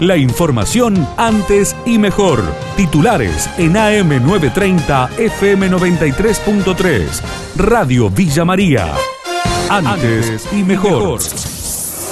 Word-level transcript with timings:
La 0.00 0.16
información 0.16 1.06
antes 1.16 1.76
y 1.86 1.98
mejor. 1.98 2.42
Titulares 2.76 3.48
en 3.58 3.74
AM930 3.74 5.10
FM93.3. 5.10 7.22
Radio 7.56 8.10
Villa 8.10 8.44
María. 8.44 8.92
Antes 9.70 10.48
y 10.52 10.64
mejor. 10.64 11.20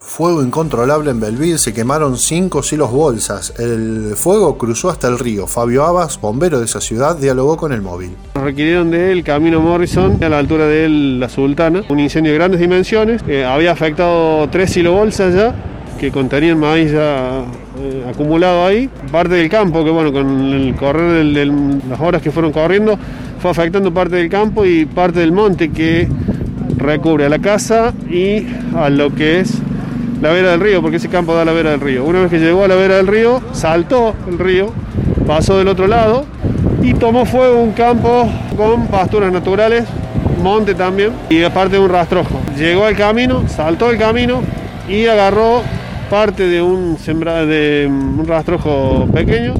Fuego 0.00 0.42
incontrolable 0.42 1.12
en 1.12 1.20
Belville, 1.20 1.58
se 1.58 1.72
quemaron 1.72 2.18
cinco 2.18 2.64
silos 2.64 2.90
bolsas. 2.90 3.54
El 3.60 4.14
fuego 4.16 4.58
cruzó 4.58 4.90
hasta 4.90 5.06
el 5.06 5.16
río. 5.16 5.46
Fabio 5.46 5.84
Abas, 5.84 6.20
bombero 6.20 6.58
de 6.58 6.64
esa 6.64 6.80
ciudad, 6.80 7.16
dialogó 7.16 7.56
con 7.56 7.72
el 7.72 7.80
móvil. 7.80 8.10
Requirieron 8.34 8.90
de 8.90 9.12
él 9.12 9.22
Camino 9.22 9.60
Morrison 9.60 10.18
a 10.20 10.28
la 10.28 10.38
altura 10.38 10.66
de 10.66 10.88
La 10.88 11.28
Sultana, 11.28 11.84
un 11.88 12.00
incendio 12.00 12.32
de 12.32 12.38
grandes 12.38 12.58
dimensiones. 12.58 13.22
Eh, 13.28 13.44
había 13.44 13.70
afectado 13.70 14.48
tres 14.50 14.72
silobolsas 14.72 15.32
ya, 15.32 15.54
que 16.00 16.10
contenían 16.10 16.58
maíz 16.58 16.90
ya 16.90 17.44
eh, 17.80 18.04
acumulado 18.08 18.66
ahí. 18.66 18.88
Parte 19.12 19.34
del 19.34 19.48
campo, 19.48 19.84
que 19.84 19.90
bueno, 19.90 20.12
con 20.12 20.52
el 20.52 20.74
correr 20.74 21.24
de 21.24 21.46
las 21.88 22.00
horas 22.00 22.22
que 22.22 22.30
fueron 22.30 22.52
corriendo, 22.52 22.98
fue 23.40 23.50
afectando 23.50 23.92
parte 23.92 24.16
del 24.16 24.28
campo 24.28 24.64
y 24.64 24.84
parte 24.84 25.20
del 25.20 25.32
monte 25.32 25.70
que 25.70 26.08
recubre 26.76 27.26
a 27.26 27.28
la 27.28 27.38
casa 27.38 27.92
y 28.10 28.46
a 28.76 28.88
lo 28.88 29.14
que 29.14 29.40
es 29.40 29.58
la 30.20 30.32
vera 30.32 30.50
del 30.50 30.60
río, 30.60 30.82
porque 30.82 30.96
ese 30.96 31.08
campo 31.08 31.34
da 31.34 31.44
la 31.44 31.52
vera 31.52 31.70
del 31.70 31.80
río. 31.80 32.04
Una 32.04 32.20
vez 32.20 32.30
que 32.30 32.38
llegó 32.38 32.64
a 32.64 32.68
la 32.68 32.74
vera 32.74 32.96
del 32.96 33.06
río, 33.06 33.40
saltó 33.52 34.14
el 34.28 34.38
río, 34.38 34.72
pasó 35.26 35.58
del 35.58 35.68
otro 35.68 35.86
lado 35.86 36.26
y 36.82 36.94
tomó 36.94 37.24
fuego 37.24 37.60
un 37.60 37.72
campo 37.72 38.28
con 38.56 38.86
pasturas 38.88 39.32
naturales, 39.32 39.84
monte 40.42 40.74
también, 40.74 41.12
y 41.30 41.42
aparte 41.42 41.78
un 41.78 41.88
rastrojo. 41.88 42.40
Llegó 42.56 42.84
al 42.84 42.96
camino, 42.96 43.44
saltó 43.48 43.90
el 43.90 43.98
camino 43.98 44.42
y 44.88 45.06
agarró 45.06 45.62
parte 46.08 46.46
de 46.46 46.62
un, 46.62 46.96
de 46.96 47.86
un 47.88 48.26
rastrojo 48.26 49.06
pequeño 49.12 49.54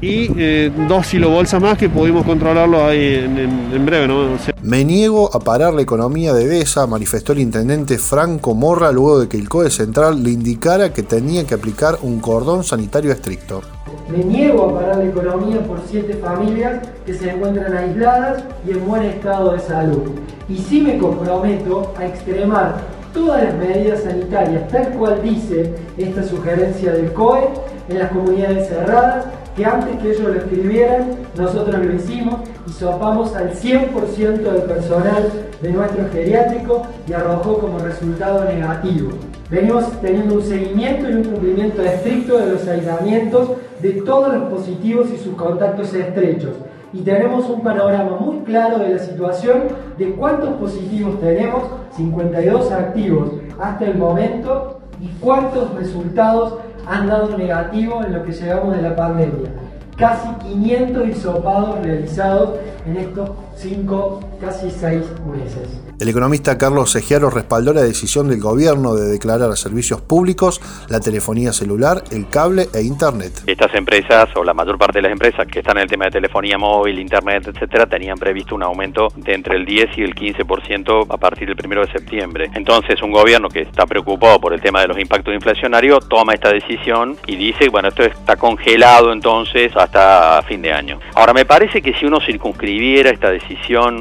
y 0.00 0.30
eh, 0.36 0.70
dos 0.88 1.06
silobolsas 1.06 1.60
más 1.60 1.78
que 1.78 1.88
pudimos 1.88 2.24
controlarlo 2.24 2.84
ahí 2.84 3.14
en, 3.14 3.86
breve. 3.86 4.06
¿no? 4.06 4.36
Me 4.62 4.84
niego 4.84 5.30
a 5.34 5.40
parar 5.40 5.74
la 5.74 5.82
economía 5.82 6.34
de 6.34 6.46
BESA, 6.46 6.86
manifestó 6.86 7.32
el 7.32 7.40
intendente 7.40 7.98
Franco 7.98 8.54
Morra 8.54 8.92
luego 8.92 9.20
de 9.20 9.28
que 9.28 9.36
el 9.36 9.48
COE 9.48 9.70
Central 9.70 10.22
le 10.22 10.30
indicara 10.30 10.92
que 10.92 11.02
tenía 11.02 11.44
que 11.46 11.54
aplicar 11.54 11.98
un 12.02 12.20
cordón 12.20 12.64
sanitario 12.64 13.12
estricto. 13.12 13.62
Me 14.10 14.22
niego 14.22 14.70
a 14.70 14.80
parar 14.80 14.98
la 14.98 15.06
economía 15.06 15.60
por 15.66 15.80
siete 15.88 16.14
familias 16.14 16.86
que 17.04 17.14
se 17.14 17.30
encuentran 17.30 17.76
aisladas 17.76 18.44
y 18.66 18.72
en 18.72 18.86
buen 18.86 19.02
estado 19.04 19.52
de 19.52 19.60
salud. 19.60 20.02
Y 20.48 20.58
sí 20.58 20.80
me 20.80 20.98
comprometo 20.98 21.94
a 21.98 22.06
extremar 22.06 22.95
todas 23.16 23.42
las 23.42 23.54
medidas 23.54 24.02
sanitarias, 24.02 24.68
tal 24.68 24.90
cual 24.90 25.22
dice 25.22 25.72
esta 25.96 26.22
sugerencia 26.22 26.92
del 26.92 27.12
COE, 27.12 27.48
en 27.88 27.98
las 27.98 28.10
comunidades 28.10 28.68
cerradas 28.68 29.24
que 29.56 29.64
antes 29.64 29.96
que 30.02 30.10
ellos 30.10 30.20
lo 30.20 30.34
escribieran, 30.34 31.16
nosotros 31.34 31.82
lo 31.82 31.94
hicimos 31.94 32.40
y 32.66 32.72
sopamos 32.72 33.34
al 33.34 33.54
100% 33.54 34.20
del 34.20 34.62
personal 34.62 35.32
de 35.62 35.72
nuestro 35.72 36.04
geriátrico 36.12 36.82
y 37.08 37.14
arrojó 37.14 37.58
como 37.58 37.78
resultado 37.78 38.44
negativo. 38.44 39.12
Venimos 39.50 39.84
teniendo 40.02 40.34
un 40.34 40.42
seguimiento 40.42 41.08
y 41.08 41.14
un 41.14 41.24
cumplimiento 41.24 41.82
estricto 41.82 42.36
de 42.36 42.52
los 42.52 42.68
aislamientos 42.68 43.52
de 43.80 43.92
todos 44.02 44.34
los 44.34 44.44
positivos 44.50 45.08
y 45.14 45.16
sus 45.16 45.34
contactos 45.36 45.94
estrechos. 45.94 46.52
Y 46.96 47.02
tenemos 47.02 47.46
un 47.50 47.60
panorama 47.60 48.16
muy 48.18 48.38
claro 48.38 48.78
de 48.78 48.94
la 48.94 48.98
situación 48.98 49.64
de 49.98 50.12
cuántos 50.12 50.54
positivos 50.54 51.20
tenemos, 51.20 51.62
52 51.94 52.72
activos 52.72 53.32
hasta 53.60 53.84
el 53.84 53.98
momento, 53.98 54.80
y 54.98 55.08
cuántos 55.20 55.74
resultados 55.74 56.54
han 56.86 57.06
dado 57.06 57.36
negativo 57.36 58.02
en 58.02 58.14
lo 58.14 58.22
que 58.22 58.32
llevamos 58.32 58.76
de 58.76 58.82
la 58.82 58.96
pandemia. 58.96 59.50
Casi 59.98 60.26
500 60.42 61.08
hisopados 61.08 61.84
realizados 61.84 62.54
en 62.86 62.96
estos 62.96 63.30
5, 63.56 64.38
casi 64.40 64.70
6 64.70 65.02
meses. 65.26 65.68
El 65.98 66.10
economista 66.10 66.58
Carlos 66.58 66.90
Segiaro 66.90 67.30
respaldó 67.30 67.72
la 67.72 67.82
decisión 67.82 68.28
del 68.28 68.38
gobierno 68.38 68.94
de 68.94 69.08
declarar 69.08 69.50
a 69.50 69.56
servicios 69.56 70.02
públicos 70.02 70.60
la 70.90 71.00
telefonía 71.00 71.54
celular, 71.54 72.04
el 72.10 72.28
cable 72.28 72.68
e 72.74 72.82
internet. 72.82 73.32
Estas 73.46 73.74
empresas, 73.74 74.28
o 74.36 74.44
la 74.44 74.52
mayor 74.52 74.76
parte 74.76 74.98
de 74.98 75.02
las 75.04 75.12
empresas 75.12 75.46
que 75.46 75.60
están 75.60 75.78
en 75.78 75.84
el 75.84 75.88
tema 75.88 76.04
de 76.04 76.10
telefonía 76.10 76.58
móvil, 76.58 76.98
internet, 76.98 77.48
etcétera, 77.48 77.86
tenían 77.86 78.18
previsto 78.18 78.54
un 78.54 78.62
aumento 78.62 79.08
de 79.16 79.32
entre 79.32 79.56
el 79.56 79.64
10 79.64 79.96
y 79.96 80.02
el 80.02 80.14
15% 80.14 81.06
a 81.08 81.16
partir 81.16 81.54
del 81.54 81.66
1 81.66 81.80
de 81.86 81.92
septiembre. 81.92 82.50
Entonces, 82.52 83.00
un 83.02 83.10
gobierno 83.10 83.48
que 83.48 83.62
está 83.62 83.86
preocupado 83.86 84.38
por 84.38 84.52
el 84.52 84.60
tema 84.60 84.82
de 84.82 84.88
los 84.88 84.98
impactos 84.98 85.34
inflacionarios 85.34 86.06
toma 86.10 86.34
esta 86.34 86.52
decisión 86.52 87.16
y 87.26 87.36
dice, 87.36 87.70
bueno, 87.70 87.88
esto 87.88 88.02
está 88.02 88.36
congelado 88.36 89.14
entonces 89.14 89.74
hasta 89.74 90.42
fin 90.42 90.60
de 90.60 90.74
año. 90.74 91.00
Ahora, 91.14 91.32
me 91.32 91.46
parece 91.46 91.80
que 91.80 91.94
si 91.94 92.04
uno 92.04 92.18
circunscribiera 92.20 93.08
esta 93.08 93.30
decisión 93.30 93.45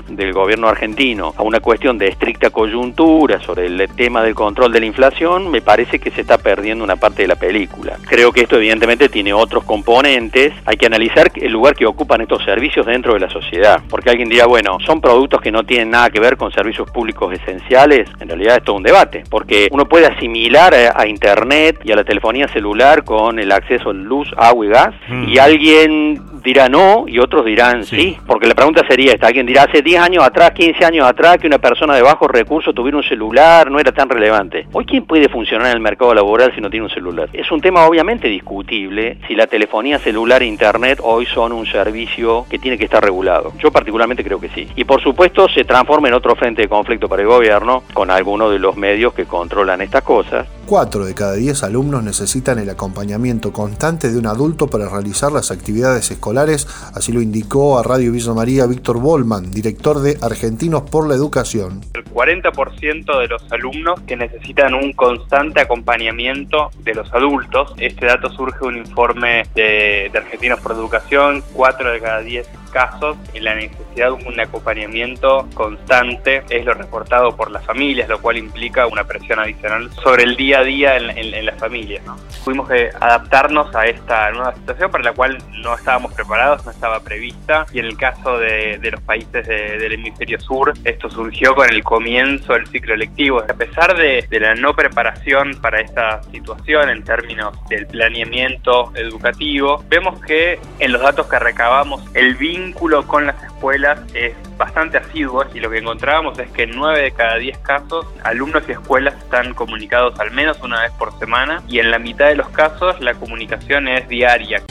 del 0.07 0.33
gobierno 0.33 0.67
argentino 0.67 1.33
a 1.35 1.43
una 1.43 1.59
cuestión 1.59 1.97
de 1.97 2.07
estricta 2.07 2.49
coyuntura 2.49 3.39
sobre 3.39 3.65
el 3.65 3.89
tema 3.95 4.23
del 4.23 4.35
control 4.35 4.71
de 4.71 4.79
la 4.79 4.85
inflación, 4.85 5.49
me 5.51 5.61
parece 5.61 5.99
que 5.99 6.11
se 6.11 6.21
está 6.21 6.37
perdiendo 6.37 6.83
una 6.83 6.95
parte 6.95 7.23
de 7.23 7.27
la 7.27 7.35
película. 7.35 7.97
Creo 8.07 8.31
que 8.31 8.41
esto 8.41 8.57
evidentemente 8.57 9.09
tiene 9.09 9.33
otros 9.33 9.63
componentes. 9.63 10.53
Hay 10.65 10.77
que 10.77 10.85
analizar 10.85 11.31
el 11.35 11.51
lugar 11.51 11.75
que 11.75 11.85
ocupan 11.85 12.21
estos 12.21 12.43
servicios 12.43 12.85
dentro 12.85 13.13
de 13.13 13.19
la 13.19 13.29
sociedad. 13.29 13.81
Porque 13.89 14.09
alguien 14.09 14.29
dirá, 14.29 14.45
bueno, 14.45 14.77
son 14.85 15.01
productos 15.01 15.41
que 15.41 15.51
no 15.51 15.63
tienen 15.63 15.89
nada 15.89 16.09
que 16.09 16.19
ver 16.19 16.37
con 16.37 16.51
servicios 16.51 16.89
públicos 16.91 17.33
esenciales. 17.33 18.09
En 18.19 18.27
realidad 18.27 18.57
es 18.57 18.63
todo 18.63 18.75
un 18.75 18.83
debate. 18.83 19.23
Porque 19.29 19.67
uno 19.71 19.85
puede 19.85 20.07
asimilar 20.07 20.73
a, 20.73 21.05
Internet 21.07 21.79
y 21.83 21.91
a 21.91 21.95
la 21.95 22.03
telefonía 22.03 22.47
celular 22.47 23.03
con 23.03 23.39
el 23.39 23.51
acceso 23.51 23.91
a 23.91 23.93
luz, 23.93 24.27
agua 24.37 24.65
y 24.65 24.69
gas. 24.69 24.95
Mm. 25.07 25.29
Y 25.29 25.37
alguien 25.37 26.21
dirá 26.45 26.69
no 26.69 27.05
y 27.07 27.19
otros 27.19 27.45
dirán 27.45 27.83
sí. 27.83 28.17
Porque 28.25 28.47
la 28.47 28.55
pregunta 28.55 28.83
sería 28.87 29.11
esta. 29.11 29.27
Alguien 29.27 29.45
dirá, 29.45 29.63
hace 29.63 29.81
10 29.81 30.01
años 30.01 30.23
atrás, 30.23 30.51
15 30.51 30.85
años 30.85 31.05
atrás, 31.05 31.37
que 31.37 31.47
una 31.47 31.57
persona 31.57 31.75
persona 31.75 31.97
de 31.97 32.03
bajos 32.03 32.31
recursos 32.31 32.73
tuviera 32.73 32.95
un 32.95 33.03
celular, 33.03 33.69
no 33.69 33.79
era 33.79 33.91
tan 33.91 34.07
relevante. 34.07 34.65
Hoy, 34.71 34.85
¿quién 34.85 35.05
puede 35.05 35.27
funcionar 35.27 35.67
en 35.67 35.73
el 35.73 35.81
mercado 35.81 36.13
laboral 36.13 36.55
si 36.55 36.61
no 36.61 36.69
tiene 36.69 36.85
un 36.85 36.89
celular? 36.89 37.27
Es 37.33 37.51
un 37.51 37.59
tema 37.59 37.85
obviamente 37.85 38.29
discutible 38.29 39.17
si 39.27 39.35
la 39.35 39.45
telefonía 39.45 39.99
celular 39.99 40.41
e 40.41 40.45
internet 40.45 40.99
hoy 41.03 41.25
son 41.25 41.51
un 41.51 41.65
servicio 41.65 42.45
que 42.49 42.59
tiene 42.59 42.77
que 42.77 42.85
estar 42.85 43.03
regulado. 43.03 43.51
Yo 43.59 43.71
particularmente 43.71 44.23
creo 44.23 44.39
que 44.39 44.47
sí. 44.47 44.69
Y 44.77 44.85
por 44.85 45.01
supuesto 45.01 45.49
se 45.49 45.65
transforma 45.65 46.07
en 46.07 46.13
otro 46.13 46.33
frente 46.37 46.61
de 46.61 46.69
conflicto 46.69 47.09
para 47.09 47.23
el 47.23 47.27
gobierno 47.27 47.83
con 47.93 48.09
algunos 48.09 48.53
de 48.53 48.59
los 48.59 48.77
medios 48.77 49.13
que 49.13 49.25
controlan 49.25 49.81
estas 49.81 50.03
cosas. 50.03 50.47
Cuatro 50.67 51.05
de 51.05 51.13
cada 51.13 51.33
diez 51.33 51.61
alumnos 51.61 52.01
necesitan 52.01 52.57
el 52.57 52.71
acompañamiento 52.71 53.53
constante 53.53 54.09
de 54.09 54.17
un 54.17 54.25
adulto 54.25 54.65
para 54.65 54.89
realizar 54.89 55.31
las 55.31 55.51
actividades 55.51 56.09
escolares, 56.09 56.67
así 56.95 57.11
lo 57.11 57.21
indicó 57.21 57.77
a 57.77 57.83
Radio 57.83 58.11
Villa 58.11 58.33
María 58.33 58.65
Víctor 58.65 58.99
Bolman, 58.99 59.51
director 59.51 59.99
de 59.99 60.17
Argentinos 60.23 60.81
por 60.89 61.07
la 61.07 61.13
Educación. 61.13 61.81
El 61.93 62.03
40% 62.05 63.19
de 63.19 63.27
los 63.27 63.51
alumnos 63.51 63.99
que 64.07 64.17
necesitan 64.17 64.73
un 64.73 64.93
constante 64.93 65.61
acompañamiento 65.61 66.71
de 66.79 66.95
los 66.95 67.13
adultos. 67.13 67.75
Este 67.77 68.07
dato 68.07 68.31
surge 68.31 68.57
de 68.61 68.65
un 68.65 68.77
informe 68.77 69.43
de, 69.53 70.09
de 70.11 70.17
Argentinos 70.17 70.59
por 70.61 70.71
Educación, 70.71 71.43
4 71.53 71.91
de 71.91 71.99
cada 71.99 72.21
10 72.21 72.47
casos 72.75 73.15
la 73.45 73.53
necesidad 73.55 74.07
de 74.07 74.27
un 74.27 74.39
acompañamiento 74.39 75.47
constante 75.53 76.43
es 76.49 76.65
lo 76.65 76.73
reportado 76.73 77.35
por 77.35 77.51
las 77.51 77.63
familias, 77.63 78.09
lo 78.09 78.19
cual 78.19 78.37
implica 78.37 78.87
una 78.87 79.03
presión 79.03 79.39
adicional 79.39 79.91
sobre 80.03 80.23
el 80.23 80.35
día 80.35 80.59
a 80.59 80.63
día 80.63 80.97
en, 80.97 81.45
las 81.45 81.57
familias. 81.59 82.03
¿no? 82.05 82.17
Tuvimos 82.43 82.67
que 82.67 82.89
adaptarnos 82.99 83.73
a 83.75 83.85
esta 83.85 84.31
nueva 84.31 84.55
situación 84.55 84.89
para 84.89 85.03
la 85.03 85.13
cual 85.13 85.37
no 85.61 85.75
estábamos 85.75 86.13
preparados, 86.13 86.65
no 86.65 86.71
estaba 86.71 86.99
prevista 87.01 87.67
y 87.71 87.79
en 87.79 87.85
el 87.85 87.97
caso 87.97 88.39
de, 88.39 88.79
los 88.91 89.01
países 89.01 89.47
del 89.47 89.93
hemisferio 89.93 90.39
sur 90.39 90.73
esto 90.83 91.09
surgió 91.09 91.53
con 91.55 91.69
el 91.69 91.83
comienzo 91.83 92.53
del 92.53 92.67
ciclo 92.67 92.95
lectivo. 92.95 93.43
A 93.47 93.53
pesar 93.53 93.95
de, 93.95 94.25
de 94.27 94.39
la 94.39 94.55
no 94.55 94.73
preparación 94.73 95.59
para 95.61 95.81
esta 95.81 96.23
situación 96.23 96.89
en 96.89 97.03
términos 97.03 97.53
del 97.69 97.85
planeamiento 97.85 98.91
educativo, 98.95 99.83
vemos 99.87 100.19
que 100.21 100.59
en 100.79 100.91
los 100.91 101.01
datos 101.01 101.27
que 101.27 101.37
recabamos 101.37 102.03
el 102.13 102.35
vínculo 102.35 102.64
vínculo 102.65 103.05
con 103.07 103.27
las 103.27 103.41
escuelas 103.43 103.99
es 104.13 104.33
bastante 104.57 104.97
asiduo 104.97 105.45
y 105.53 105.59
lo 105.59 105.69
que 105.69 105.77
encontrábamos 105.77 106.39
es 106.39 106.49
que 106.51 106.63
en 106.63 106.71
9 106.71 106.99
de 107.01 107.11
cada 107.11 107.35
10 107.35 107.59
casos 107.59 108.07
alumnos 108.23 108.63
y 108.67 108.71
escuelas 108.71 109.13
están 109.15 109.53
comunicados 109.53 110.19
al 110.19 110.31
menos 110.31 110.57
una 110.61 110.81
vez 110.81 110.91
por 110.93 111.17
semana 111.19 111.61
y 111.67 111.79
en 111.79 111.91
la 111.91 111.99
mitad 111.99 112.27
de 112.27 112.35
los 112.35 112.49
casos 112.49 112.99
la 113.01 113.13
comunicación 113.13 113.87
es 113.87 114.07
diaria. 114.07 114.63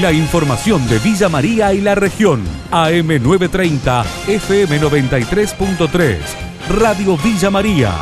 La 0.00 0.12
información 0.12 0.86
de 0.88 0.98
Villa 0.98 1.28
María 1.28 1.72
y 1.72 1.80
la 1.80 1.94
región. 1.94 2.44
AM930, 2.72 4.04
FM93.3. 4.26 6.18
Radio 6.68 7.16
Villa 7.16 7.50
María. 7.50 7.92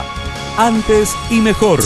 Antes 0.56 1.14
y 1.30 1.40
mejor. 1.40 1.80